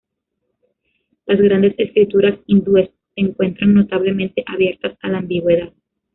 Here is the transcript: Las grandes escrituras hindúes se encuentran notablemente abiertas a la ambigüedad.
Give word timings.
Las 1.27 1.39
grandes 1.39 1.75
escrituras 1.77 2.39
hindúes 2.47 2.89
se 3.13 3.21
encuentran 3.21 3.75
notablemente 3.75 4.43
abiertas 4.47 4.97
a 4.99 5.09
la 5.09 5.19
ambigüedad. 5.19 5.73